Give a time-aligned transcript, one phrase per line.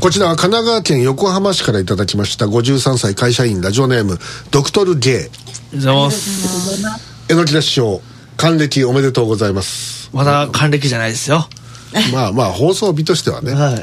[0.00, 4.18] こちらは神奈川県横浜市からいただきました53歳会社員ラジオネーム
[4.50, 5.30] ドクトル J
[5.72, 6.82] ございます。
[7.30, 8.00] えのきだ師匠
[8.36, 11.48] 還暦おめでとうございますまだ還暦じゃないですよ。
[12.12, 13.74] まあまあ放送日としてはね、はい。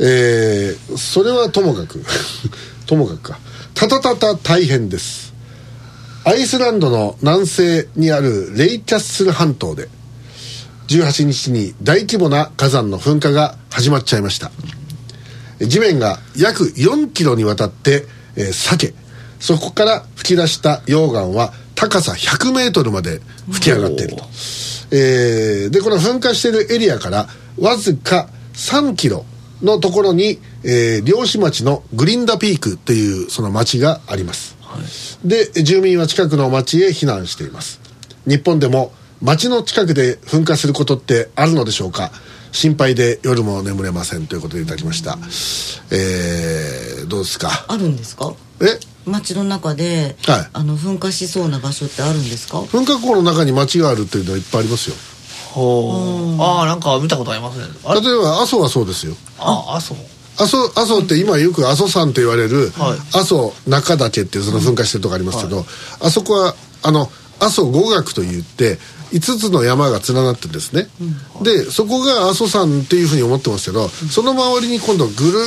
[0.00, 2.04] えーそれはともかく
[2.84, 3.38] ともかくか。
[3.72, 5.32] たたたた大変です。
[6.24, 9.88] アイスランドの南西にあるレイキャッスル半島で
[10.88, 14.50] 18日に大規模な火山の噴火が始まっちゃいました。
[15.58, 18.04] 地面が約4キロにわたって、
[18.36, 18.94] えー裂け
[19.40, 23.20] そこから吹き出した溶岩は高さ100メートルまで
[23.50, 24.24] 吹き上がっていると、
[24.90, 27.26] えーでこの噴火しているエリアから
[27.58, 29.24] わずか3キロ
[29.62, 34.56] のところに、えー漁師町のグリンダピークっていうその町があります、
[35.24, 37.80] で住民は近くの町へ避難しています。
[38.26, 42.10] 日本でも町の近くで噴火することってあるのでしょうか？
[42.52, 45.18] 心配で夜も眠れませんということでいただきました、
[45.90, 47.50] えーどうですか？
[47.68, 48.34] あるんですか？
[48.60, 48.78] え？
[49.08, 50.48] 街の中で、はい。
[50.52, 52.60] あの噴火しそうな場所ってあるんですか？
[52.62, 54.96] 噴火口の中に町があるっていうのはいっぱいありますよ。
[55.52, 56.42] ほう。
[56.42, 58.00] ああなんか見たことありますねあれ？
[58.00, 59.14] 例えば阿蘇はそうですよ。
[59.38, 59.98] ああそう
[60.38, 62.98] 阿蘇阿蘇って今よく阿蘇山と言われるはい。
[63.18, 65.64] 阿蘇中岳っていうその噴火してるとこありますけど、
[66.00, 68.78] あそこはあの阿蘇五岳といって
[69.12, 70.88] 5つの山が連なってるんですね、
[71.42, 75.38] でそこが阿蘇山っていうふうに思ってますけど、その周りに今度ぐる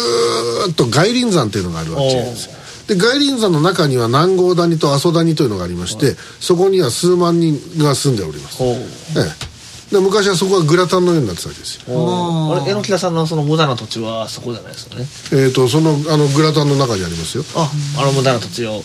[0.68, 2.50] ーっと外輪山っていうのがあるわけです。
[2.88, 8.78] で外輪山の中には南郷谷と阿蘇谷というのがありまして、そこには数万人が住んでおります、え
[9.92, 9.94] え。
[9.96, 11.84] で昔はそこはグラタンのようになってたわけですよ。
[12.54, 15.46] あれ榎木田さんのその無駄な土地はそこじゃないですよね。
[15.46, 17.44] えっ、とそのあのグラタンの中にありますよ。
[17.56, 18.76] ああの無駄な土地を。
[18.76, 18.82] え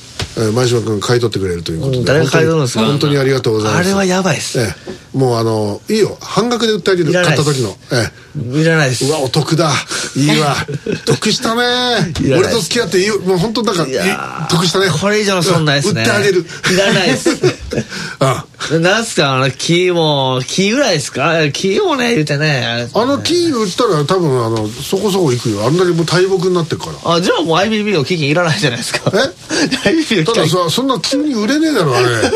[0.00, 0.03] え
[0.36, 3.86] ええ前島君買い取ってくれるということで、うん誰が買い取るんですか本当にありがとうございます。
[3.86, 4.58] あれはやばいっす。
[4.60, 5.16] ええ。
[5.16, 6.16] もうあのいいよ。
[6.20, 7.12] 半額で売ってあげる。
[7.12, 7.76] 買った時の。
[7.92, 9.04] えいらないです。
[9.04, 9.70] えうわお得だ。
[10.16, 10.56] いいわ。
[11.06, 12.12] 得したね。
[12.36, 13.06] 俺と付き合っていい。
[13.06, 14.88] よもう本当なんかいいいやー得したね。
[14.90, 16.02] これ以上の損ないですね。
[16.02, 16.44] うん売ってあげる。
[16.72, 17.30] いらないっす
[18.20, 18.44] あ
[18.80, 21.50] なんすかあの木も木ぐらいですか？
[21.52, 25.66] 木もね言うてねあの木売ったら多分あのそこそこ行くよ。
[25.66, 27.14] あんだけもう大木になってるから。
[27.14, 29.10] あじゃあもう IBB の基金いらないじゃないですか。
[29.12, 32.06] え？IBB のたださそんな急に売れねえだろあれ。
[32.06, 32.28] だ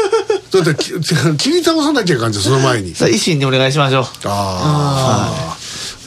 [0.72, 0.92] ってき
[1.38, 2.94] 切り倒さなきゃいかんじゃんその前に。
[2.94, 4.02] さあ維新にお願いしましょう。
[4.24, 5.56] ああ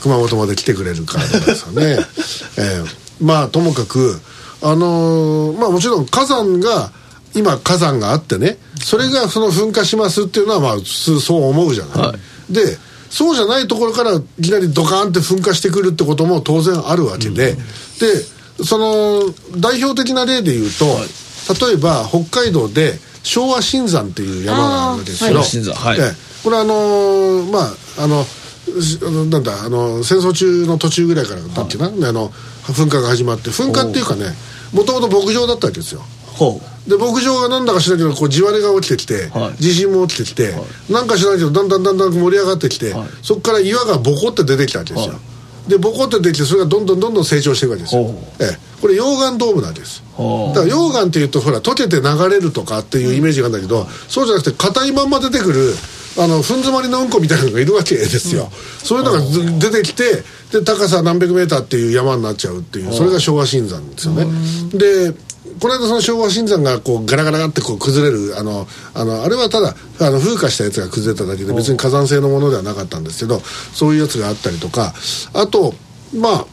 [0.01, 1.99] 熊本まで来てくれるからですよね、
[2.57, 2.85] えー
[3.23, 4.19] まあともかく
[4.63, 6.91] あのーまあもちろん火山が
[7.33, 12.13] 今火山があってねそれがその噴火しますっていうのはまあ普通そう思うじゃない、は
[12.49, 12.77] で
[13.11, 17.61] そうじゃないところからいきなりドカーンって噴火してくるってことも当然あるわけで、で
[18.63, 20.85] その代表的な例で言うと、
[21.67, 22.93] 例えば北海道で
[23.23, 25.25] 昭和新山っていう山があるわけです
[25.59, 25.99] けど、はい。
[25.99, 26.09] はい。
[26.09, 26.15] ええ。
[26.41, 28.25] これあのーまああの
[29.29, 32.29] なんだあの戦争中の途中ぐらいからだっけな、であの
[32.63, 33.49] 噴火が始まって。
[33.49, 34.27] 噴火っていうかね
[34.71, 35.99] もともと牧場だったわけですよ。
[35.99, 36.05] ほ
[36.87, 39.61] で牧場がなんだか知らないけどこう地割れが起きてきて、はい。
[39.61, 40.53] 地震も起きてきて、
[40.89, 43.07] なんか知らないけどだんだんだんだん盛り上がってきて、はい。
[43.21, 45.19] そこから岩がボコって出てきたわけですよ、は
[45.67, 45.69] い。
[45.69, 48.01] でボコって出てきてそれがどんどんどんどん成長していくわけですよ。
[48.39, 50.01] ええ、これ溶岩ドームなんです。
[50.17, 55.75] だから溶岩っていうとほら溶けて流れるとかっていうイメージがあるんだけど、そうじゃなくて硬いまんま出てくる
[56.17, 58.49] あのふん詰まりのうんこみたいなのがいるわけですよ、
[58.83, 64.25] そういうのがず出てきてで高さ何百メーターっていう山になっちゃうっていうそれが昭和新山ですよね。
[64.73, 65.13] で
[65.61, 74.93] この間その昭和新山がこうガラガラってこう崩れるあのあのあれはただあの風化したやつが崩れただけで別に火山性のものではなかったんですけどそういうやつがあったりとか
[75.33, 75.75] あと
[76.17, 76.45] まあ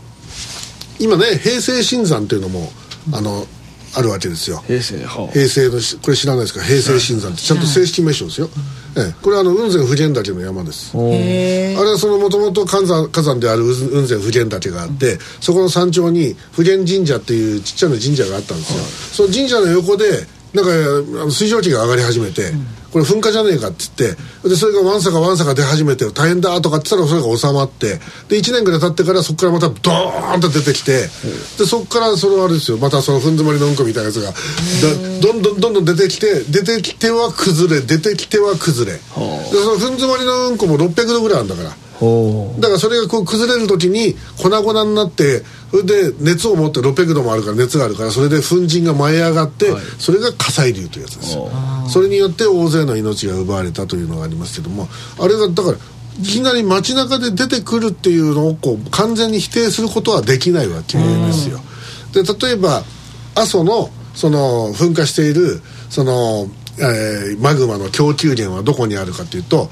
[1.01, 2.71] 今ね平成新山っていうのも
[3.15, 3.47] あの
[3.95, 4.63] あるわけですよ。
[4.65, 4.99] う平成
[5.33, 6.63] 平成のしこれ知らないですか？
[6.63, 7.43] 平成新山って。
[7.43, 8.51] ちゃんと正式名称ですよ、
[8.97, 10.97] ええ、これはあの雲仙普賢岳の山です。
[10.97, 22.53] あれはそのもともと火山火山である雲雲仙普賢岳があってそこの山頂に普賢神社っていうちっちゃな神社があったんですよ、その神社の横でなんかあの水蒸気が上がり始めて、
[22.91, 27.99] これ噴火じゃねえかって言ってでそれがわんさかわんさか出始めて大変だとかって言ったらそれが収まって
[28.29, 31.09] で1年ぐらい経ってからそこからまたドーンと出てきてで
[31.67, 34.33] そこからそのあれですよまたそのふん詰まりのうんこみたいなやつが
[35.21, 41.88] どんどんどんどん出てきて出てきては崩れ出てきては崩れでそのふん詰まりのうんこも600度ぐらいあるんだから。
[41.99, 49.67] ほだからそれがこう崩れる時に粉々になってそれで熱を持って600度もあるから熱があるからそれで粉塵が舞い上がって、
[49.99, 51.51] それが火砕流というやつですよ。
[51.89, 55.79] それによって大勢の命が奪われたというのがありますけどもあれがだから
[56.21, 61.61] いきなり街中で出てくるっていうのをこう完全に否定することはできないわけですよ。
[62.13, 62.83] で例えば
[63.35, 65.61] 阿蘇のその噴火している
[65.91, 66.49] その、
[66.79, 69.69] えーマグマの供給源はどこにあるかというと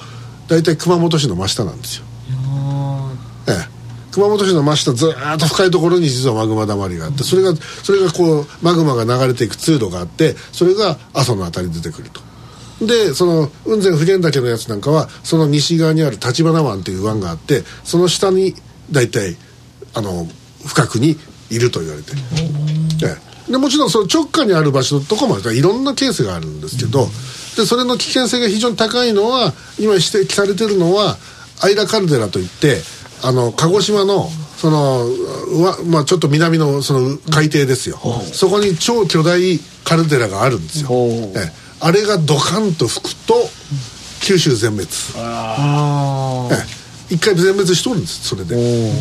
[0.49, 2.06] 大体熊本市の真下なんですよ
[3.48, 3.76] ええ。
[4.12, 12.20] 熊本市の真下ずーっと深いところに実はマグマだまりがあってそれがそれがこうマグマが流れていく通路があってそれが阿蘇のあたりに出てくると。
[12.87, 18.54] でその雲仙普賢岳のやつなんかはその西側にある橘湾っていう湾があってその下に
[18.90, 19.37] 大体
[19.94, 20.26] あの
[20.66, 21.16] 深くに
[21.50, 22.19] いると言われてる、
[23.04, 23.16] え
[23.48, 23.52] え。
[23.52, 27.06] でもちろんその直下にある場所とかもいろんなケースがあるんですけど、
[27.56, 31.16] でそれの危険性が非常に高いのは今指摘されてるのは
[31.62, 32.81] アイラカルデラといって
[33.23, 37.99] あの鹿児島のそのうわ、まあ、ちょっと南のその海底ですよ、
[38.33, 41.53] そこに超巨大カルデラがあるんですよ、ええ。
[41.81, 43.35] あれがドカンと吹くと
[44.23, 44.89] 九州全滅、
[47.11, 48.93] 一回全滅しとるんですそれで、え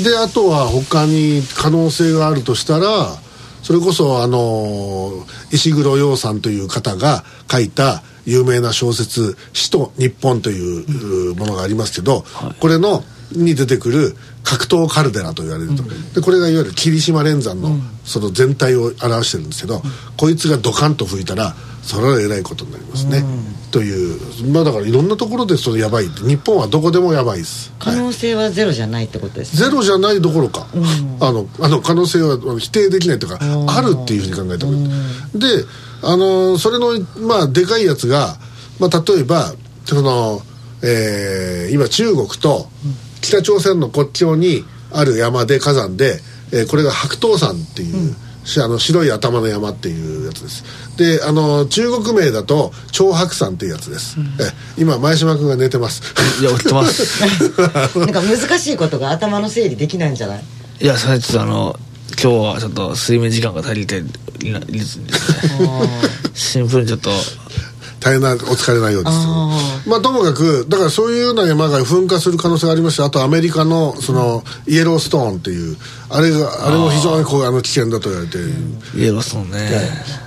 [0.00, 0.02] え。
[0.02, 3.16] であとは他に可能性があるとしたら
[3.62, 12.24] それこそあの石黒洋さんという方が書いた有名な小説「死と日本」といううものがありますけど、
[12.60, 13.04] これの
[13.34, 15.82] に出てくる格闘カルデラと言われると、
[16.14, 19.82] でこれがいわゆる霧島連山のその全体を表してるんですけど、
[20.16, 23.24] こいつがドカンと吹いたらそれはえらいことになりますね、
[23.70, 24.52] という。
[24.52, 26.20] まあだからいろんなところでそのやばいって。
[26.22, 29.64] 日本はどこでもやばいです、可能性はゼロじゃないってことですね。
[29.66, 30.66] ゼロじゃないどころか、
[31.20, 33.38] あのあの可能性は否定できないというか、
[33.68, 35.64] あるっていうふうに考えた方がいい、で
[36.02, 38.36] あのそれのまあでかいやつが、
[38.78, 39.54] まあ、例えば
[39.84, 40.42] その、
[40.82, 42.68] えー今中国と
[43.24, 46.20] 北朝鮮の国境にある山で火山で、
[46.52, 50.64] えーこれが白頭山っていう、しあの白い頭の山っていうやつです。
[50.96, 56.02] であの中国名だと長白山っていうやつです、え今前島君が寝てます。
[56.40, 57.20] いや売ってます。
[57.98, 60.44] なんか難しいことが頭の整理できないんじゃない？
[60.80, 61.78] いやそれちょっとあの
[62.22, 64.02] 今日はちょっと睡眠時間が足りて
[64.42, 65.06] いないですね。
[66.34, 67.10] シンプルにちょっと
[68.04, 75.76] 大変なお疲れなようですあまあともかくだからそういうような山が噴火する可能性がありますしあとアメリカのそのイエローストーンっていう
[76.10, 78.52] あれがあれも非常にこうあの危険だと言われている、
[78.94, 79.70] イエローストーンね。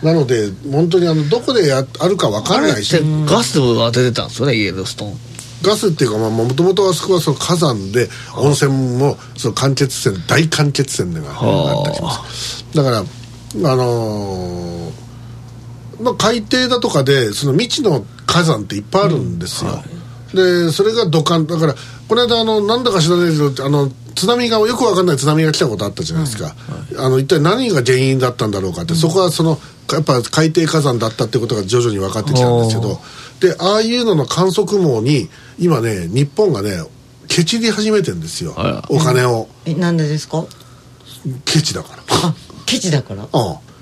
[0.02, 2.98] なので本当にあのどこでやあるか分かあれっんないし。
[2.98, 5.18] てガスは出てたんですよねイエローストーン。
[5.62, 12.66] ガスっていうかもともとあそこはその火山で温泉もその間欠泉大間欠泉があったりします。
[12.74, 15.07] だからあのー
[16.00, 19.84] まあ、海底だとかでその未知の火山っていっぱいあるんですよ、
[20.34, 21.48] でそれが土管。
[21.48, 21.76] だから
[22.08, 26.56] この間あのなんだか知らないけどあの津波がよくわかんない津波が来たことあったじゃないですか、
[26.98, 29.60] あの一体何が原因だったんだろうかって、そこはその
[29.92, 33.00] やっぱ海底火山だったってことが徐々に分かってきたんですけど
[33.40, 35.30] でああいうのの観測網に
[35.60, 36.84] 今ね日本がね
[37.28, 38.56] ケチり始めてんですよ。
[38.90, 39.50] お金を。
[39.66, 40.46] えなんでですか？
[41.46, 42.04] ケチだから。
[42.10, 42.34] あ
[42.66, 43.24] ケチだから？
[43.24, 43.30] うん、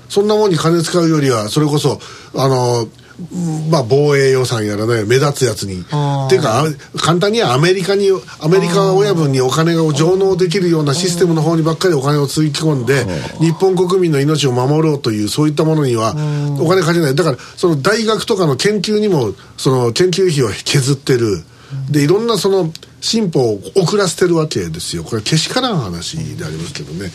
[0.08, 2.00] そんなもんに金使うよりはそれこそ
[2.34, 2.88] あの
[3.18, 5.80] うんまあ防衛予算やらね目立つやつに。
[5.80, 6.64] っていうかあ
[6.98, 8.10] 簡単にはアメリカに
[8.40, 13.06] アメリカ親分にお金が上納できるようなシステムの方にばっかりお金をつぎ込んで
[13.40, 16.14] 日本国民の命を守ろうというそういったものには
[16.60, 17.14] お金かけない。
[17.14, 21.42] だからその大学とかの研究にもその研究費を削ってる。
[21.90, 25.02] でいろんなその進歩を遅らせてるわけですよ。
[25.02, 27.10] これはけしからん話でありますけどね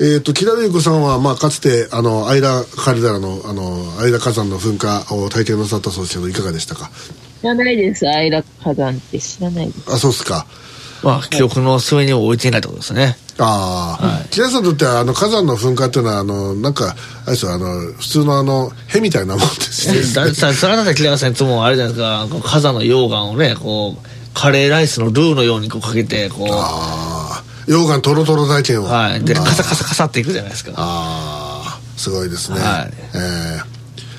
[0.00, 6.90] えー、と木田瑠子さんは、まあ、かつてあのアイラカルデラのあのアイラ火山の噴火を体験なさったそうですけどいかがでしたか？
[7.40, 9.92] 知らないです、アイラ火山って知らないです。
[9.92, 10.46] あそうっすか。
[11.02, 13.16] まあ記憶の末に置いていないってことですね。
[13.40, 20.00] ああ、木田さんにとってはあの火山の噴火っていうのはあのなんかあれですよあの普通のあのへみたいなもんですね。
[20.26, 22.26] ださそれはだって木田さんいつもあれじゃないですか。
[22.48, 29.16] 火山の溶岩をねこうカレーライスのルーのようにこうかけてこうああ溶岩トロトロ体験をは。
[29.16, 29.24] い。
[29.24, 30.72] でカサカサカサっていくじゃないですか。
[30.76, 32.92] ああすごいですね、はい。
[33.14, 33.78] ええ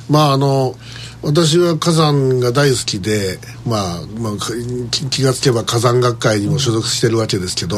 [0.10, 0.76] まああの
[1.22, 4.54] 私は火山が大好きで、まあ、まあか
[4.90, 7.78] 気気がつけば火山学会にも所属してるわけですけど、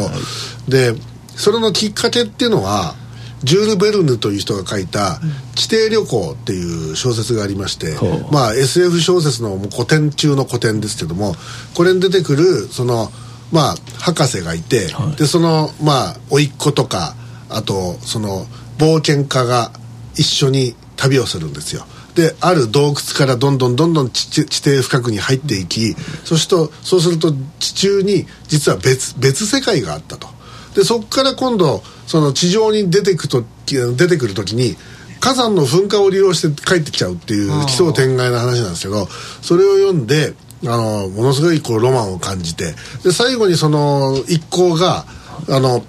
[0.67, 0.93] で
[1.35, 2.95] それのきっかけっていうのは
[3.43, 5.19] ジュール・ベルヌという人が書いた
[5.55, 7.95] 「地底旅行」っていう小説がありまして、
[8.31, 11.35] まあ SF 小説の古典中の古典ですけども
[11.73, 13.11] これに出てくるその
[13.51, 17.15] まあ博士がいて、でそのまあ甥っ子とか
[17.49, 18.45] あとその
[18.77, 19.71] 冒険家が
[20.15, 21.85] 一緒に旅をするんですよ。
[22.15, 25.93] である洞窟からどんどんどんどん地底深くに入っていき
[26.25, 30.27] そうするとそうすると地中に実は別別世界があったと。
[30.75, 34.75] でそこから今度その地上に出てくと出てくる時に
[35.19, 39.05] 火山の噴火を利用して帰ってきちゃうっていう奇想天外な話なんですけど
[39.41, 45.05] それを読んであのものすごいこうロマンを感じてで最後にその一行が
[45.49, 45.83] あの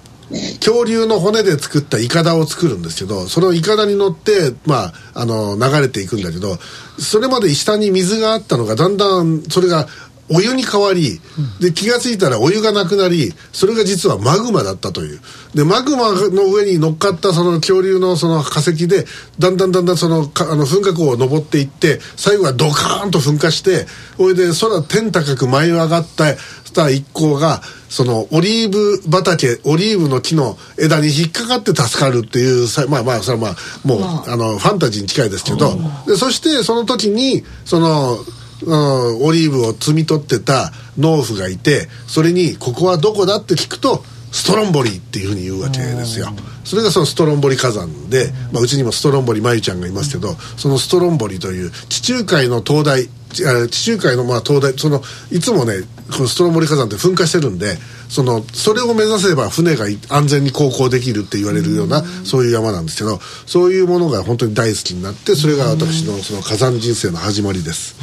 [0.59, 6.55] 恐竜の骨で作ったイカダを作るんですけどそのイカダに乗って、まあ、あの流れていくんだけど
[6.97, 9.87] それまで下に水があったのがだんだんそれが
[10.29, 11.19] お湯に変わり、
[11.59, 15.19] で気が付いたらお湯がなくなりそれが実はマグマだったという。
[15.53, 19.05] でマグマの上に乗っかったその恐竜のその化石で
[19.37, 23.85] だんだんだんだんそのかあの噴火口を登っていって最後はドカーンと噴火して
[24.17, 33.55] それで空天高く舞い上がったした一行がそのオリーブ畑オリーブの木の枝に引っかかって助かるっていうさまあまあそれはまあ
[33.87, 34.35] もう、あ。
[34.35, 35.77] のファンタジーに近いですけど。
[36.07, 38.17] でそしてその時にその
[38.65, 57.77] うん、オリーブを摘み取ってた農夫がいてそれに「ここはどこだ?」って聞くと「ストロンボリー」っていうふうに言うわけですよそれがそのストロンボリ火山で、まあ、うちにもストロンボリまゆちゃんがいますけどそのストロンボリという地中海の灯台地中海のまあ灯台そのいつもねこのストロンボリ火山って噴火してるんで
[58.09, 67.95] そのそれを目指せば船がい安全に航行できるって言われるようなそういう山なんですけどそういうものが本当に大好きになってそれが私のその火山人生の始まりです。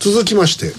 [0.00, 0.72] 続きまして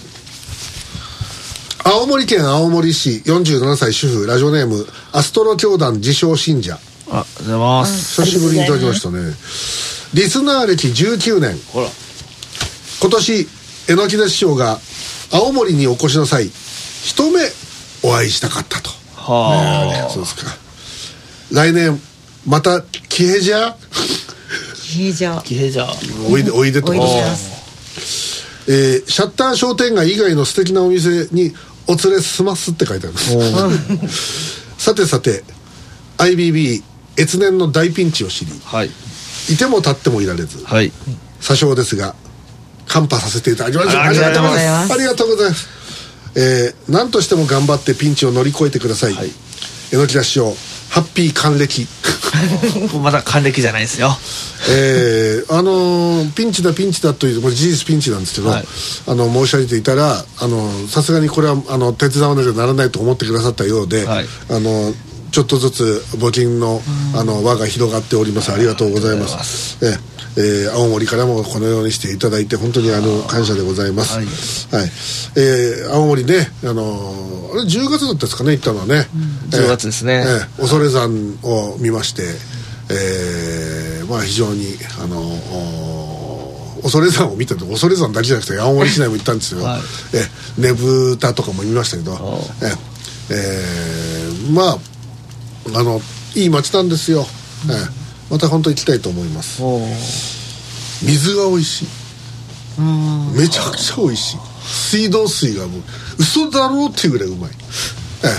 [1.86, 6.80] 青森県青森市47歳主婦ラジオネームアストロ教団自称信者。
[7.12, 8.22] あ、ありがとうございます。
[8.22, 9.20] 久しぶりにいただきましたね。
[10.14, 11.58] リスナー歴19年。
[11.74, 11.88] ほら。
[13.04, 13.48] 今年
[13.90, 14.80] 榎木田師匠が
[15.30, 17.42] 青森にお越しの際一目
[18.02, 20.52] お会いしたかったとはそうですか
[21.52, 22.00] 来年
[22.48, 23.76] またキヘジャ？
[24.98, 25.42] いいじゃんあ。
[25.42, 25.94] キヘじゃあ。
[26.30, 31.54] おいでおいでとおいでえますーシャッター商店街以外の素敵なお店に
[31.88, 33.20] お連れしますって書いてありま
[34.08, 35.44] す さてさて
[36.20, 36.82] IBB
[37.20, 38.92] 越年の大ピンチを知りはい。
[39.50, 40.94] いても立ってもいられずはい。
[41.42, 42.16] 詐称ですが
[42.88, 44.94] カンパさせていただきましたありがとうございます。
[44.94, 45.68] ありがとうございます。
[46.36, 49.30] えー何としても頑張ってピンチを乗り越えてください、はい。
[49.92, 50.54] 榎木田師匠
[50.90, 51.88] ハッピー還暦。
[53.02, 54.16] まだ還暦じゃないですよ。
[54.70, 58.66] えーあのーピンチだピンチだというこれ事実ピンチなんですけど、はい。
[59.08, 64.26] あの申し上げていたらあのさすがにこれはあの手伝わなきゃならないと思ってくださったようで、はい。
[64.50, 64.94] あの
[65.32, 66.82] ちょっとずつ募金の
[67.16, 68.52] あの輪が広がっております。
[68.52, 69.78] ありがとうございます。
[69.82, 69.98] え
[70.38, 74.18] えー青森からもこのようにしていただいて本当にあの感謝でございます。
[74.18, 74.26] はい。
[74.82, 74.92] はい、
[75.36, 79.08] えー青森ねあのーあれ10月だったですかね行ったのはね、
[79.52, 80.24] 10月ですね。
[80.26, 82.24] ええ恐山を見まして、
[82.90, 89.82] えーまあ非常にあのお恐山を見たと恐山だけじゃなくて青森市内も行ったんですよ、はい。
[90.58, 92.14] えねぶたとかも見ましたけど。
[92.14, 92.74] おえ
[93.30, 94.78] えーまあ
[95.80, 96.02] あの
[96.36, 97.26] いい街なんですよ、
[97.70, 98.03] ええ
[98.34, 99.62] また本当行きたいと思います。
[101.06, 101.88] 水が美味しい。
[103.38, 104.38] めちゃくちゃ美味しい。
[104.66, 105.82] 水道水がもう
[106.18, 107.52] 嘘だろうっていうぐらいうまい、
[108.24, 108.30] ええ。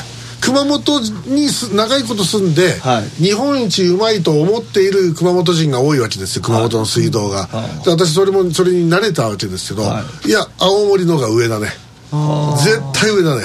[0.41, 3.23] 熊本にす長いこと住んで、はい。
[3.23, 7.85] 日本一うまいと思っている熊本人が多いわけですよ熊本の水道が、はい。
[7.85, 10.29] で私それもそれに慣れたわけですけど、、はい。
[10.29, 11.69] や青森のが上だね。
[12.65, 13.45] 絶対上だね。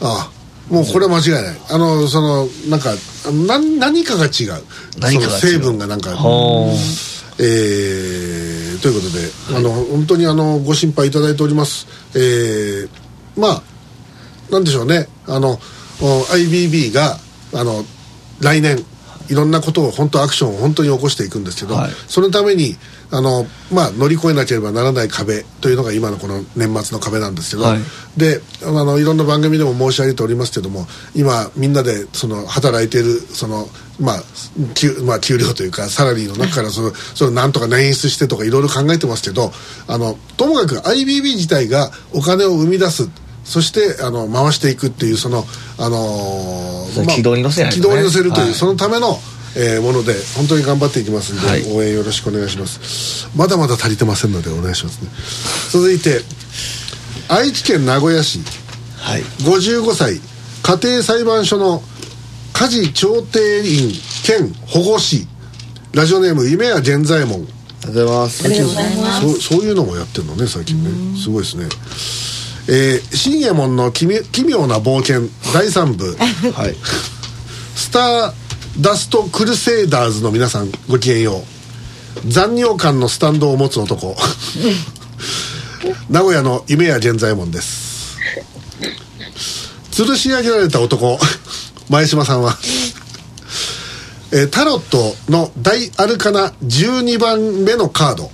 [0.00, 0.37] ああ
[0.70, 1.56] もうこれは間違いない。
[1.70, 2.90] あのそのなんか
[3.26, 4.62] あの何何かが違う。
[5.00, 5.40] 何かが違う。
[5.40, 6.70] 成分がなんかほ
[7.40, 11.86] えーということで、あの本当にあのご心配いただいております。
[12.14, 12.88] えー
[13.36, 13.62] まあ
[14.50, 15.08] なんでしょうね。
[15.26, 15.58] あの
[16.00, 17.16] お IBB が
[17.54, 17.84] あの
[18.40, 18.84] 来年
[19.28, 21.90] いろんなことを本当アクションを本当に起こしていくんですけど、はい。
[22.06, 22.76] そのために
[23.10, 27.78] あの、まあ、乗り越えなければならない壁というのが今のこの年末の壁なんですけど、はい。
[28.16, 33.66] であのいろんな番組でも申し上げておりますけども今みんなでその働いているその、
[34.00, 34.22] まあ
[34.74, 39.52] 給まあ、給料というかサラリーの中からそのそれをなんとか捻出してとかいろいろ考えてますけど
[39.86, 43.08] あのともかく IBB 自体がお金を生み出す
[43.48, 45.46] そしてあの回していくっていうその、
[45.78, 47.70] あのー軌道に乗せね。
[47.70, 48.54] 軌道に乗せるという、はい。
[48.54, 49.18] そのための、
[49.56, 51.62] えーもので本当に頑張っていきますんで、はい。
[51.74, 53.26] 応援よろしくお願いします。
[53.34, 55.08] まだまだ足りてませんのでお願いしますね。
[55.70, 56.20] 続いて
[57.28, 58.40] 愛知県名古屋市。
[58.98, 59.22] はい。
[59.22, 60.20] 55歳
[60.62, 61.82] 家庭裁判所の
[62.52, 63.92] 家事調停員
[64.24, 65.26] 兼保護士。
[65.94, 67.40] ラジオネーム夢や源左衛門。
[67.40, 69.40] ありがとうございます。
[69.40, 71.18] そういうのもやってるのね最近ね。
[71.18, 71.66] すごいですね
[72.68, 75.22] えー新右衛門の奇妙な冒険
[75.54, 76.16] 第3部。
[76.52, 76.76] はい。
[77.74, 78.32] スター
[78.80, 81.42] ダストクルセイダーズの皆さんごきげんよ
[82.24, 82.30] う。
[82.30, 84.14] 残尿感のスタンドを持つ男。
[86.10, 88.18] 名古屋の夢や源左衛門です。
[89.92, 91.18] 吊るし上げられた男。
[91.88, 92.58] 前島さんは、
[94.30, 98.30] えータロットの大アルカナ12番目のカード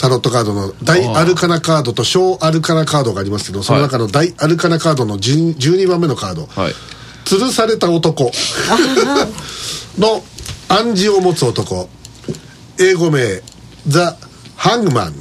[0.00, 6.72] タロットカードの大アルカナカードと小アルカナカードがありますけどその中の大アルカナカードの10 12番目のカード、はい。
[7.26, 8.32] 吊るされた男。
[9.98, 10.24] の
[10.68, 11.90] 暗示を持つ男。
[12.78, 13.42] 英語名
[13.86, 14.16] ザ・
[14.56, 15.14] ハングマン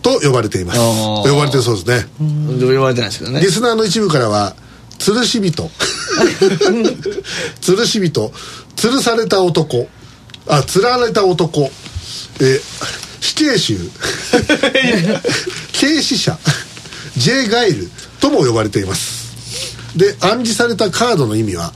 [0.00, 0.78] と呼ばれています。
[0.78, 2.08] 呼ばれてるそうですね。
[2.60, 3.40] 言われてないですけどね。
[3.40, 4.54] リスナーの一部からは
[5.00, 5.68] 吊るし人。
[7.60, 8.32] 吊るし人。
[8.76, 9.88] 吊るされた男。
[10.46, 11.70] あ吊られた男
[12.40, 13.78] えー死刑囚。
[15.80, 16.36] 軽死者。
[17.16, 17.88] J ガイル。
[18.20, 19.22] とも呼ばれています。
[19.96, 21.72] で暗示されたカードの意味は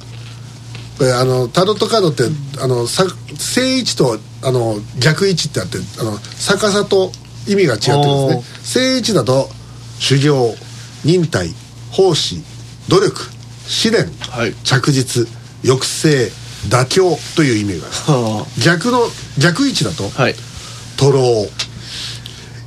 [0.96, 2.24] これあのタロットカードって
[2.58, 3.04] あのさ
[3.36, 7.12] 正位置とあの逆位置ってあってあの逆さと
[7.46, 8.44] 意味が違ってるんですね。
[8.64, 9.50] 正位置だと
[9.98, 10.56] 修行
[11.04, 11.52] 忍耐
[11.90, 12.42] 奉仕
[12.88, 13.20] 努力
[13.68, 14.54] 試練、はい。
[14.64, 15.28] 着実
[15.62, 16.30] 抑制
[16.68, 17.87] 妥協という意味が。
[18.08, 18.12] あ。
[18.12, 19.00] るは逆の
[19.38, 20.35] 逆位置だと、あはい。
[20.96, 21.49] 徒労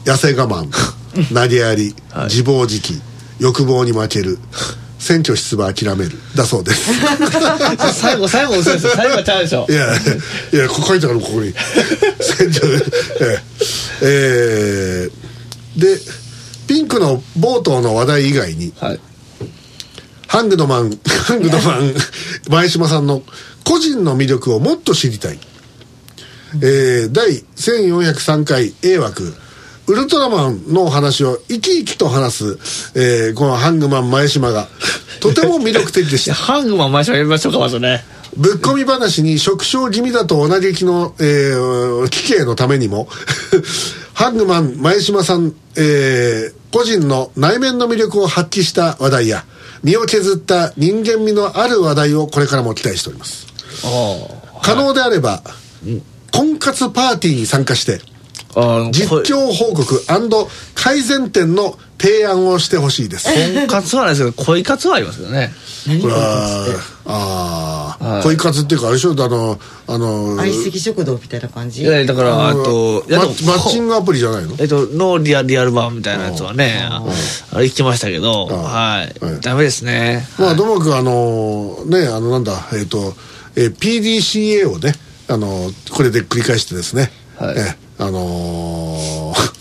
[0.05, 0.69] 痩せ我慢
[1.33, 2.25] 投げやり、はい。
[2.25, 2.99] 自暴自棄
[3.39, 4.37] 欲望に負ける
[4.99, 6.91] 選挙出馬諦めるだそうです。
[7.93, 8.91] 最後最後嘘ですよ。
[8.95, 9.65] 最後はちゃうでしょ。
[9.69, 9.85] いや
[10.53, 11.53] いやここ書いてあるここに。
[12.21, 12.85] 選挙
[13.21, 13.41] ええ。
[14.01, 15.29] えー
[15.79, 15.97] で
[16.67, 18.99] ピンクの冒頭の話題以外にはい。
[20.27, 21.95] ハングドマンハングドマン
[22.47, 23.23] 前島さんの
[23.69, 25.37] 個人の魅力をもっと知りたい、
[26.55, 29.35] えー第1403回 A 枠。
[29.85, 34.67] ウルトラマンのお話を生き生きと話す、えーこのハングマン前島が
[35.19, 36.33] とても魅力的でした。
[36.35, 38.03] ハングマン前しまやりましょうかまずね。
[38.35, 43.07] ぶっ込み話に縮小気味だとお嘆きの、えー、奇形のためにも
[44.13, 49.43] ハングマン前島さん、えー個人の内面の魅力を発揮した話題や
[49.83, 53.48] 身を削った人間味のある話題をこれからも期待しております
[54.61, 55.41] 可能であれば、
[56.31, 58.01] 婚活パーティーに参加して
[58.91, 60.03] 実況報告
[60.75, 63.27] 改善点の提案をしてほしいです。
[63.55, 65.51] 婚活はないですけど恋活はありますけどね。
[66.01, 66.67] これは
[67.05, 68.23] ああ、はい。
[68.23, 69.11] 恋活っていうかあれでしょ？
[69.11, 71.83] あのあの相席食堂みたいな感じ？
[71.83, 74.55] いやだからあとマッマッチングアプリじゃないの？
[74.59, 77.03] えっと、ノーリアルリアル版みたいなやつはね、あ
[77.53, 79.13] あれ聞きましたけど、あはい。
[79.19, 79.41] はい。
[79.41, 80.25] ダメですね。
[80.37, 83.13] まあどうもくあのねあのなんだえっ、と、
[83.59, 84.93] えー PDCA をね
[85.27, 87.55] あのこれで繰り返してですね、はい。
[87.57, 89.59] えあのー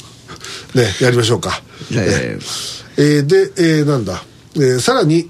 [0.81, 2.39] ねやりましょうか、え
[2.97, 4.23] えーで、えーなんだ、
[4.55, 5.29] えーさらに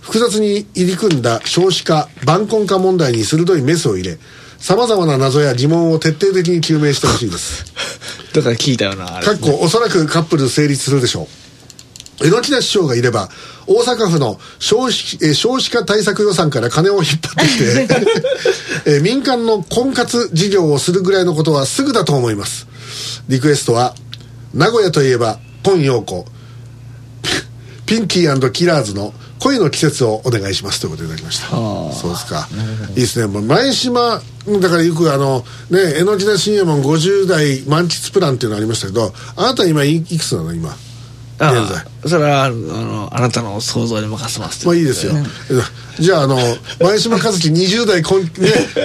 [0.00, 4.18] 複雑に入り組んだ少子化晩婚化問題に鋭いメスを入れ
[4.58, 7.64] さまざまな謎や疑問を徹底的に究明してほしいです。
[8.32, 9.26] だから聞いたような、あれ。
[9.26, 11.45] かっこおそらくカップル成立するでしょう
[12.20, 13.28] 榎田師匠がいれば
[13.66, 17.88] 大阪府の少子えー少子化対策予算から金を引っ張ってきて
[18.86, 22.66] えー民間の婚活事業をするぐらいのことはすぐだと思います。
[23.28, 23.94] リクエストは
[24.54, 26.24] 名古屋といえば今陽子。
[27.86, 30.80] ピンキーキラーズの恋の季節をお願いします。
[30.80, 31.48] ということでいただきました。
[31.50, 32.48] そうですか。
[32.90, 33.26] いいですね。
[33.26, 34.20] もう前島
[34.60, 40.52] だからよくあのね江ノ島新右衛門50代満喫プランっていうのありましたけどあなた今いいくつなの？
[40.54, 40.70] 今。
[40.70, 40.76] あ
[41.38, 41.84] 現在。
[42.04, 44.66] あそれはあのあなたの想像に任せます。
[44.66, 45.12] まあいいですよ、
[45.98, 46.38] じゃああの
[46.80, 48.28] 前島和樹20代こん、ね、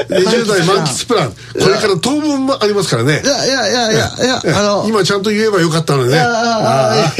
[0.10, 1.32] 20代満喫プラン。
[1.32, 3.22] これから当分もありますからね。
[3.24, 6.20] いやいやいやいやいやあの今ちゃんと言えばよかったのにね。
[6.20, 7.14] ああ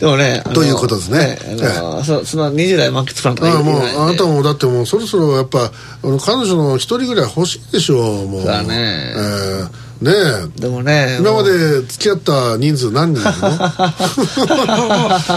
[0.00, 1.38] でもねということですね。
[1.60, 5.70] あのそその20代満喫プランとかああもうあなたもだってもうそろそろやっぱ
[6.02, 8.42] あの彼女の一人ぐらい欲しいでしょうもう。
[8.42, 9.12] そうだね。
[9.14, 10.12] えーね
[10.56, 10.60] え。
[10.60, 13.50] でもね今まで付き合った人数何人いるの？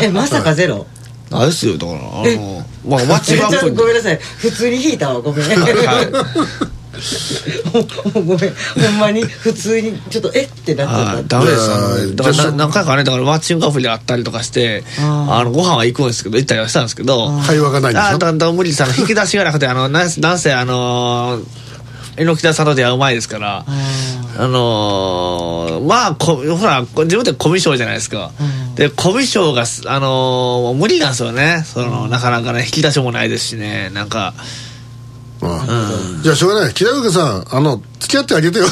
[0.04, 0.86] えまさかゼロ？
[1.32, 2.00] あれですよだから。
[2.00, 4.18] あのまあマッチングアちょっごめんなさい。
[4.38, 5.22] 普通に引いたわ。
[5.22, 5.48] ごめん。
[8.14, 8.38] ごめん。
[8.38, 9.24] ほんまに？
[9.24, 9.98] 普通に？
[10.10, 10.42] ちょっとえ？
[10.44, 12.16] ってなっちゃったあダメです。
[12.16, 18.08] だから何回かねだからマッチングアプリであったりとかしてああのご飯は行くんですけど行ったりはしたんですけど会話がないんでしょ？
[18.08, 21.40] あだから無理ですあの引き出しがなくてあのなんなんせあの
[22.18, 23.66] 榎木田さんと出会う前ですから
[24.38, 28.32] あのーまあこほら自分でコミュ障じゃないですか、
[28.76, 31.64] でコミュ障がすあのー無理なんですよね。
[31.66, 33.90] その、なかなかね引き出しもないですしね。
[33.94, 34.71] なんかうん
[36.22, 36.74] じゃあしょうがない。
[36.74, 38.66] 木田さんあの付き合ってあげてよ。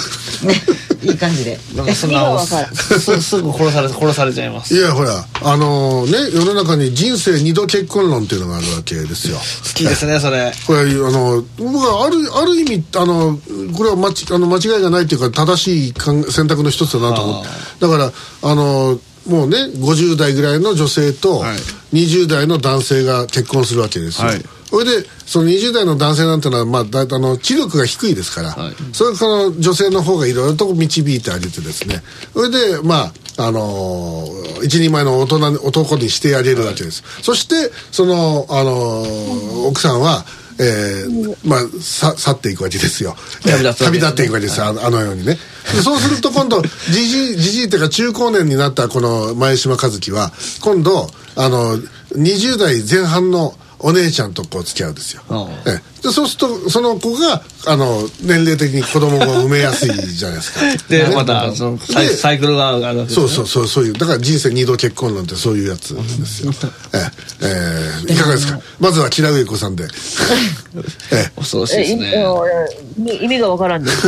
[1.02, 1.58] いい感じで。
[1.76, 4.76] なんかそんなすすぐ殺され殺されちゃいます。
[4.76, 9.38] いやほらあのね世の中に人生二度結婚論っていうのがあるわけですよ。
[9.38, 9.42] 好
[9.74, 10.52] きですねそれ。
[10.68, 13.40] これあの僕はあるある意味あの
[13.76, 15.94] これは間ちあの間違いがないっていうか正しい
[16.32, 17.50] 選択の一つだなと思って。
[17.80, 18.12] だから
[18.44, 21.58] あのもうね50代ぐらいの女性とはい。
[21.92, 28.74] 20代の男性が結婚するわけですよ、はいそれでその20代の男性なんてのは、まあ、だいたいあの知力が低いですから、はい。
[28.94, 32.04] それから女性の方がいろいろと導いてあげてですね。
[32.34, 40.26] それでまああのー一人前の大人に男にしてあげるわけです、そしてその、あのー奥さんは、
[40.60, 43.16] えーまあさ去っていくわけですよ。
[43.44, 43.74] 旅立ね。
[43.74, 45.38] 旅立っていくわけですよ、あのあのようにね。
[45.74, 51.78] でそうすると今度じじいじじいっていうか中高年になったこの前島和樹は今度あの
[52.16, 56.02] 20代前半のお姉ちゃんとこう付き合うんですよ、うんええ。
[56.04, 60.60] でそうするとその子があの年齢的に子供が産めやすいじゃないですか。
[60.90, 61.16] でね。
[61.16, 63.16] またそのサイでサイクルがあるわけですね。
[63.16, 66.52] そうそうそうそういうだから人生二度結婚なんてそういうやつですよ。
[66.94, 67.12] ええ。
[67.42, 68.14] ええ。
[68.14, 68.60] いかがですか？
[68.80, 69.86] まずは木田上子さんで。
[71.12, 73.20] え恐ろしいえ、ですね。
[73.22, 74.08] 意味がわからんです。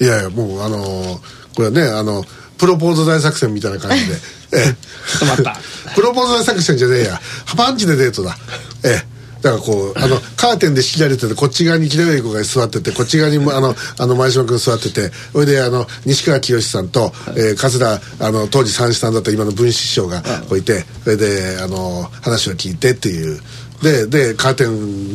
[0.00, 1.18] えいやいやもうあのー
[1.54, 2.24] これはねあの
[2.58, 4.14] プロポーズ大作戦みたいな感じで。
[4.14, 4.74] ええ。
[5.18, 5.60] ちょっと待った
[5.94, 7.20] プロポーズ大作戦じゃねえや。
[7.56, 8.36] パンチでデートだ。
[8.84, 9.14] ええ。
[9.42, 23.38] だからこうあのカーテンで仕切られててこっち側に木田上子が座っててこっち側にあのあの前島君座っててそれであの西川きよしさんと、えー桂あの当時三枝さんだった今の文枝師匠がこういてそれであの話を聞いてっていう。
[23.82, 24.68] ででカーテン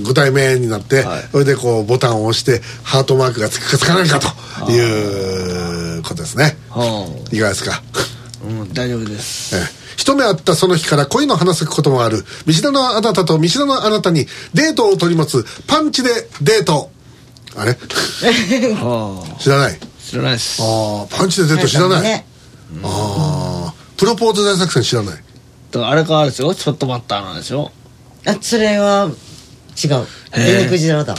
[0.03, 1.23] 5体目になって、はい。
[1.31, 6.55] それでこうボタンを押してハートマークがつくかつかないかということですね。
[6.69, 7.81] はいかがですか？
[8.47, 9.55] うん大丈夫です。
[9.55, 12.23] ええ一目会ったその日から恋の話すこともある。
[12.45, 16.09] 見知らぬあなたと見知らぬあなたにデートを取り持つパンチで
[16.41, 16.89] デート。
[17.57, 17.71] あれ？
[18.79, 19.39] はあ。
[19.41, 19.77] 知らない？
[20.01, 20.61] 知らないです。
[20.63, 22.25] ああパンチでデート知らない、ね。
[22.81, 25.15] ああプロポーズ大作戦知らない？
[25.75, 26.55] あれからですよ。
[26.55, 27.69] ちょっと待ったなんでしょ。
[28.25, 29.11] あそれは
[29.83, 29.93] 違う。
[29.93, 31.13] へえ紅クジラだ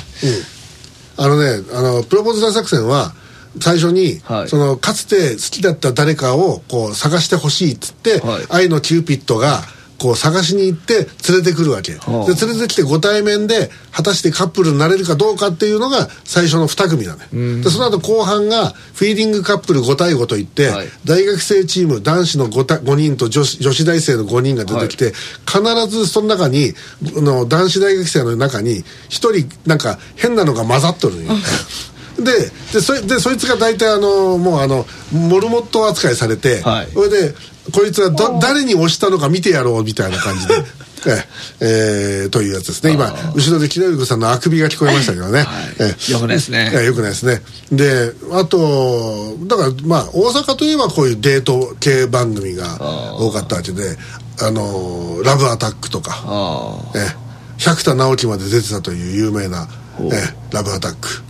[1.19, 3.13] あのねあのプロポーズ大作戦は
[3.59, 4.49] 最初に、はい。
[4.49, 8.47] そのかつて好きだった誰かをこう探してほしいっつって、はい。
[8.49, 9.63] 愛のキューピッドが
[10.01, 20.87] こう探しに行って連れてくるわけ、はあで連れてきてご対面で果たしてカップルになれるかどうかっていうのが最初の2組なのよ、でその後後半がフィーリングカップル5対5といって、はい。
[21.05, 25.13] 大学生チーム男子の 5, た5人と女子女子大生の5人が出てきて、
[25.47, 26.73] 必ずその中に
[27.19, 31.33] あの男子大学生の中に1人なんか変なのが混ざっとるんよ
[32.25, 36.87] ででそいでそいつが大体あのもうあのモルモット扱いされて、はい。
[36.89, 37.35] それで
[37.73, 40.55] こいつはど誰に押したのか見てやろうみたいな感じで。
[41.07, 41.25] え
[41.61, 42.93] ええーというやつですね。
[42.93, 45.47] 今後ろで木田由子さんのあくびが聞こえましたけどね、
[45.79, 46.13] ええ。
[46.13, 46.69] よくないですね。
[46.71, 47.43] いやよくないですね。
[47.73, 52.77] であとだからまあ大阪といえばこういうデート系番組が
[53.19, 53.97] 多かったわけで
[54.43, 56.23] あのラブアタックとか。
[56.27, 57.31] あええ。
[57.61, 59.69] 百田直樹まで出てたという有名な、
[60.01, 61.23] ええラブアタック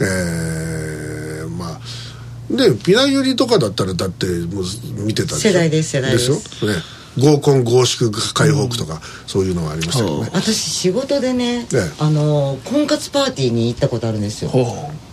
[0.00, 1.80] ええまあ
[2.50, 4.64] でピナユリとかだったらだってもう
[5.04, 5.50] 見てたでしょ？
[5.50, 6.30] 世代です世代です。
[6.30, 6.78] ですよ、ね、
[7.18, 11.90] 合コン合宿解放区とか、そういうのがありましたけどね私仕事でね、ええ。
[11.98, 14.50] あの婚活パーティーに行ったことあるんですよ。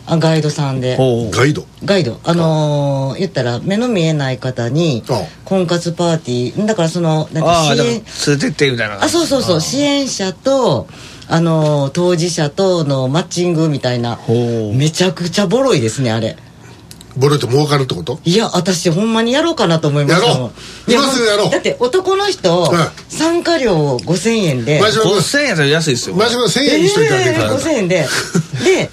[0.08, 0.98] あガイドさんで。
[1.32, 1.66] ガイド？
[1.84, 2.20] ガイド。
[2.24, 5.24] あのー言ったら目の見えない方にあ。
[5.46, 9.62] 婚活パーティーだからそのなんか支援連れてってみたいなあそうそうそう。
[9.62, 10.88] 支援者と
[11.28, 14.20] あのー当事者とのマッチングみたいな。
[14.74, 16.38] めちゃくちゃボロいですねあれ。
[17.18, 18.20] ボロいと儲かるってこと？
[18.26, 20.52] いや私ほんまにやろうかなと思いましたもんやろう。
[20.92, 21.50] 今すぐやろう。
[21.50, 22.78] だって男の人、うん。
[23.10, 24.80] 参加料5000円で。
[24.82, 26.16] 前島君5000円やったら安いですよ。
[26.16, 27.96] 前島君1000円にしといてあげるから、えー5000円で。
[28.66, 28.90] で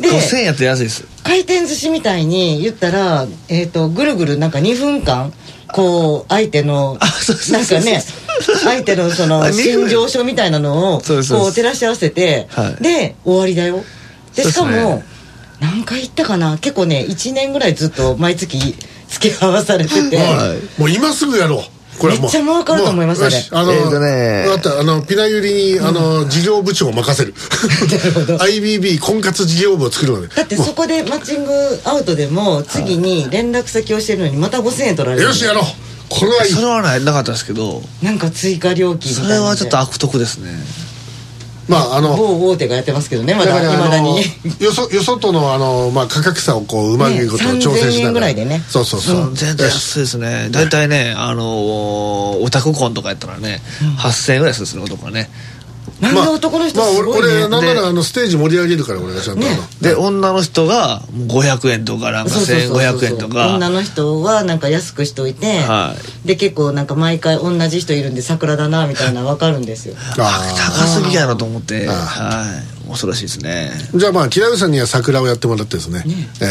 [0.00, 1.04] で5000円やったら安いです。
[1.22, 5.32] 回転寿司みたいに言ったら、えー、とぐるぐるなんか2分間
[5.70, 7.58] こう相手のあそうそう。
[7.58, 8.02] なんかね
[8.40, 12.82] 相手のその心情書みたいなのをこう照らし合わせて、はい。
[12.82, 13.82] で終わりだよ。
[14.34, 15.04] でしかもね
[15.60, 16.58] 何回行ったかな？
[16.58, 18.58] 結構ね1年ぐらいずっと毎月
[19.08, 20.80] 付き合わされてて、はい。
[20.80, 21.62] もう今すぐやろう。
[21.98, 22.22] これはもう。
[22.22, 24.46] めっちゃ儲かると思いますもうあの、えーとね。
[24.54, 27.34] あとあのピナユリにあの、事業部長を任せる。
[28.38, 31.52] IBB 婚活事業部を作るのでだってそこでマッチング
[31.84, 35.26] アウトでも次に連絡先をしてるのにまた5000円取られる。
[35.26, 35.64] よしやろう
[36.08, 36.52] これはいい。
[36.52, 37.82] それはねなかったですけど。
[38.02, 40.50] なんか追加料金それはちょっと悪徳ですね。
[41.68, 44.22] まああの某大手がやってますけどねまだいまだに。
[44.58, 48.64] よそよそとのあの、まあ、価格差をこううまいことを調整し3000ながら、円ぐらいでね。
[48.68, 50.48] そうそうそう、全然安いですね。
[50.50, 53.60] 大体ねあのオタクコンとかやったらね
[53.98, 55.28] 8000円ぐらいするんですね男はね
[56.00, 59.48] なんで男の人すごいね、まあ、俺俺なんなでらあのステージ盛り上げるから俺がちゃんとね。
[59.80, 62.98] で女の人がもう500円とかなんかそうそうそうそう。
[62.98, 63.54] 1500円とか。
[63.54, 69.94] 女の人はなんか安くしといて、はで結構なんか毎回同じ人いるんで桜だなみたいなの分かるんですよ。
[70.18, 71.88] あ高すぎやろと思って。
[71.88, 72.88] あはい。
[72.88, 73.70] 恐ろしいですね。
[73.92, 76.04] ーじゃあまあ木田さんには桜をやってもらってですね。
[76.40, 76.46] え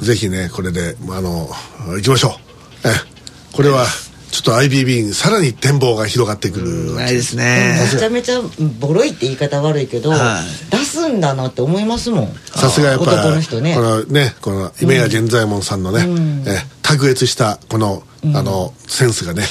[0.00, 0.04] え。
[0.04, 1.48] ぜひねこれであの
[1.96, 2.38] 行きましょ
[2.84, 2.88] う。
[2.88, 3.16] ええ。
[3.52, 3.86] これは
[4.30, 8.40] ちょっと IBB にさらに展望が広がってくるないですめねちゃめちゃ
[8.80, 12.34] ボロいって言い方悪いけど、は出すんだなって思いますもん。
[12.46, 13.74] さすがやっぱ男の人ね。
[13.74, 16.06] このねこの夢や源左衛門さんのね、
[16.46, 18.02] え卓越したこの、
[18.34, 19.42] あのセンスがね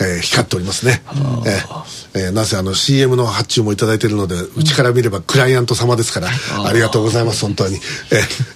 [0.00, 1.02] えー光っておりますね、
[1.46, 7.80] えーえーなぜあの CM の発注もいただいているのでうちから見ればクライアント様ですからありがとうございます本当に、えー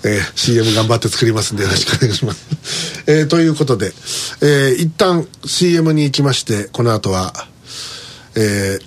[0.09, 7.33] えー CM 頑張って作りますんでよろしくお願いします、えーということで、えー一旦 CM に行きましてこの後は
[8.37, 8.79] え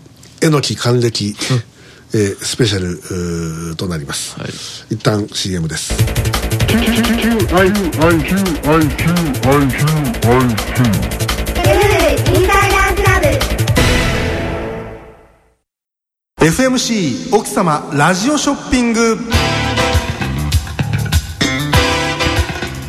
[0.41, 1.35] ー、えのき還暦、
[2.13, 4.37] えースペシャルとなります、
[4.89, 5.93] 一旦 CM です
[16.43, 19.17] FMC 奥様ラジオショッピング。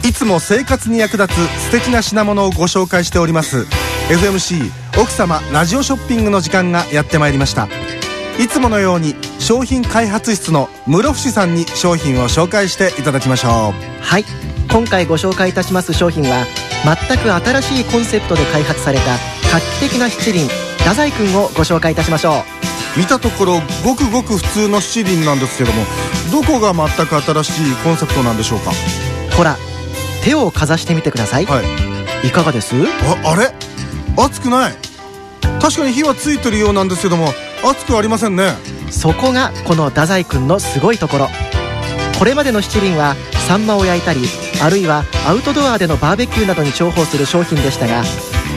[0.02, 3.68] いつも生活に役立つ素敵な品物をご紹介しております。
[4.08, 7.68] FMC 奥様ラジオショッピングの時間がやってまいりました。
[8.40, 14.02] いつものように商品開発室の室伏さんに商品を紹介していただきましょう。
[14.02, 14.24] はい。
[14.68, 16.44] 今回ご紹介いたします商品は
[17.08, 19.04] 全く新しいコンセプトで開発された
[19.52, 22.63] 画期的な七輪太宰くんをご紹介いたしましょう。
[22.96, 25.82] 見たところごくごく普通の七輪なんですけども
[26.30, 28.72] どこが全く新しいコンセプトなんでしょうか？
[29.36, 29.56] ほら
[30.22, 31.60] 手をかざしてみてください、は
[32.24, 32.28] い。
[32.28, 32.74] い、かがです？
[33.24, 33.52] ああれ？
[34.16, 34.74] 熱くない？
[35.60, 37.28] 確かに火はついてるようなんですけども
[37.64, 38.52] 熱くありませんね。
[38.90, 41.28] そこがこの太宰くんのすごいところ。
[42.18, 43.16] これまでの七輪は
[43.48, 44.20] サンマを焼いたり
[44.62, 48.04] あるいはアウトドアでのバーベキューなどに重宝する商品でしたが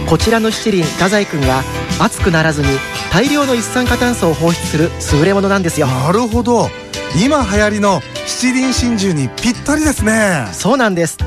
[0.07, 1.63] こちらの七輪太宰くんは
[1.99, 2.67] 熱くならずに
[3.11, 4.89] 大量の一酸化炭素を放出する
[5.19, 5.87] 優れものなんですよ。
[5.87, 6.69] なるほど。
[7.15, 10.47] 今流行りの七輪真珠にぴったりですね。
[10.51, 11.17] そうなんです。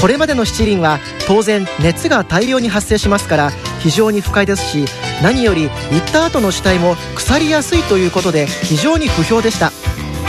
[0.00, 4.84] これまでの七輪は当然熱が大量に発生しますから非常に不快ですし
[5.22, 9.72] 何より行った後の主体も腐りやすいということで非常に不評でした。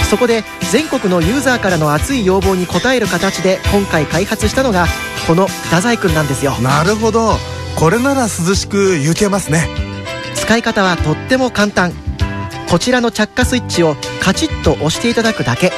[0.09, 4.85] そこで全国のユーザーからの熱い要望に応える形で今回開発したのが
[5.27, 6.53] この太宰くんなんですよ。
[6.61, 7.33] なるほど。
[7.75, 9.67] これなら涼しく行けますね
[10.35, 11.93] 使い方はとっても簡単。
[12.69, 15.71] こちらの着火スイッチをカチッと押していただくだけ。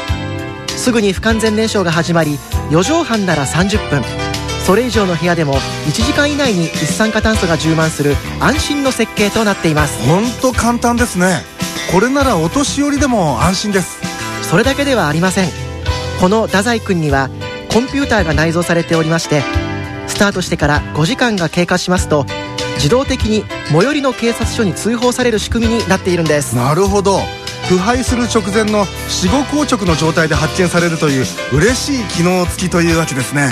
[0.67, 2.37] すぐに不完全燃焼が始まり
[2.69, 4.03] 4畳半なら30分。
[4.65, 10.05] それ以上の部屋でも1時間以内に一酸化炭素が充満する安心の設計となっています。
[10.05, 11.41] ほんと簡単ですね。
[11.93, 13.99] これならお年寄りでも安心です。
[14.49, 15.67] それだけではありません。
[16.19, 17.29] この太宰くんには
[17.71, 19.43] コンピューターが内蔵されておりまして
[20.07, 22.25] スタートしてから5時間が経過しますと
[22.77, 26.55] 自動的に最寄りの警察署に通報される仕組みになっているんです。
[26.55, 27.19] なるほど。
[27.67, 33.49] 腐敗する直前の死後硬直の状態で発見されるという嬉しい機能付きというわけですね。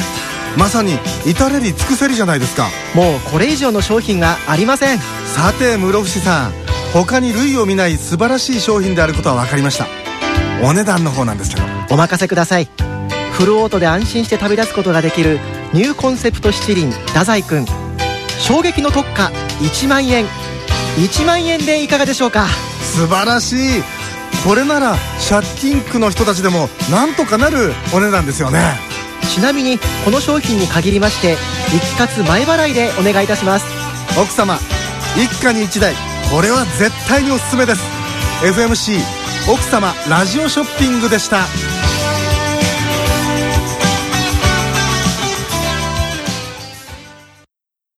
[0.58, 2.70] まさに至れり尽くせりじゃないですか。
[2.94, 5.00] もうこれ以上の商品はありません。
[5.00, 6.54] さて室伏さん。
[6.94, 9.88] 他に類を見ない素晴らしい商品であることは分かりました。
[10.64, 11.68] お値段の方なんですけど。
[11.90, 12.70] お任せください。
[13.34, 15.40] フルオートで安心して旅立つことができる
[15.74, 17.85] ニューコンセプト七輪太宰くん
[18.40, 20.26] 衝撃の特価1万円。
[20.98, 22.48] 1万円でいかがでしょうか？
[22.82, 23.84] 素晴らしい。
[24.48, 24.96] これなら
[25.28, 28.78] 借金区の人たちでもなんとかなるお値段ですよね。
[29.34, 31.36] ちなみにこの商品に限りまして
[31.76, 33.66] 一気かつ前払いでお願いいたします。
[34.20, 34.58] 奥様
[35.16, 35.94] 一家に一台。
[36.32, 37.82] これは絶対におすすめです。
[38.44, 39.00] FMC
[39.52, 41.46] 奥様ラジオショッピングでした